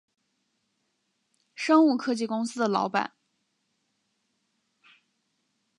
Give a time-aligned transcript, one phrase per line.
[1.53, 3.13] 生物科技公司的老板